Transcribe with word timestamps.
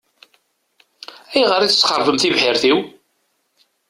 Ayɣer 1.33 1.61
i 1.63 1.67
tesxeṛbem 1.69 2.17
tibḥirt-iw? 2.17 2.77